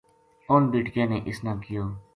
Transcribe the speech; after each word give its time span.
اُنھ 0.51 0.69
بیٹکیاں 0.71 1.07
نے 1.11 1.17
اِس 1.29 1.37
نا 1.45 1.53
کہیو 1.61 1.83